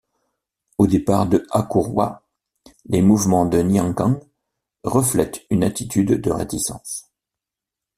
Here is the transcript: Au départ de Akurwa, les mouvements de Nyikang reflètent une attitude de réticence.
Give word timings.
Au 0.79 0.87
départ 0.87 1.27
de 1.27 1.45
Akurwa, 1.51 2.23
les 2.85 3.03
mouvements 3.03 3.45
de 3.45 3.59
Nyikang 3.61 4.17
reflètent 4.83 5.45
une 5.51 5.63
attitude 5.63 6.13
de 6.19 6.31
réticence. 6.31 7.05